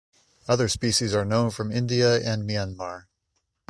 [0.47, 3.05] Other species are known from India and Myanmar.